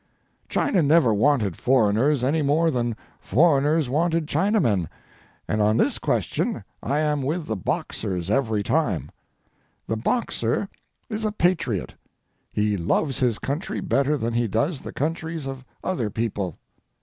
China 0.49 0.81
never 0.81 1.13
wanted 1.13 1.55
foreigners 1.55 2.23
any 2.23 2.41
more 2.41 2.71
than 2.71 2.95
foreigners 3.19 3.87
wanted 3.87 4.25
Chinamen, 4.25 4.87
and 5.47 5.61
on 5.61 5.77
this 5.77 5.99
question 5.99 6.63
I 6.81 6.97
am 6.97 7.21
with 7.21 7.45
the 7.45 7.55
Boxers 7.55 8.31
every 8.31 8.63
time. 8.63 9.11
The 9.85 9.97
Boxer 9.97 10.67
is 11.07 11.23
a 11.23 11.31
patriot. 11.31 11.93
He 12.51 12.75
loves 12.77 13.19
his 13.19 13.37
country 13.37 13.79
better 13.79 14.17
than 14.17 14.33
he 14.33 14.47
does 14.47 14.79
the 14.81 14.91
countries 14.91 15.45
of 15.45 15.63
other 15.83 16.09
people. 16.09 16.57